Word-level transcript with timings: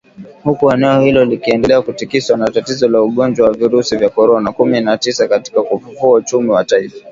Huku 0.43 0.71
eneo 0.71 1.01
hilo 1.01 1.25
likiendelea 1.25 1.81
kutikiswa 1.81 2.37
na 2.37 2.47
tatizo 2.47 2.87
la 2.87 3.01
ugonjwa 3.01 3.47
wa 3.47 3.53
virusi 3.57 3.95
vya 3.97 4.09
Korona 4.09 4.51
kumi 4.51 4.81
na 4.81 4.97
tisa 4.97 5.27
katika 5.27 5.63
kufufua 5.63 6.17
uchumi 6.17 6.49
wa 6.49 6.63
taifa 6.65 7.07